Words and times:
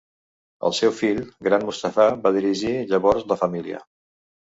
El 0.69 0.73
seu 0.77 0.93
fill 1.01 1.19
gran 1.49 1.67
Mustafà 1.69 2.09
va 2.25 2.35
dirigir 2.41 2.75
llavors 2.95 3.33
la 3.33 3.43
família. 3.47 3.89